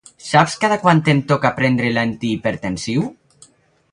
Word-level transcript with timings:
Saps 0.27 0.53
cada 0.63 0.77
quant 0.85 1.01
em 1.13 1.19
toca 1.33 1.51
prendre 1.59 1.93
l'antihipertensiu? 1.97 3.05